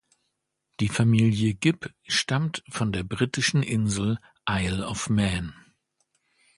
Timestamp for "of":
4.87-5.11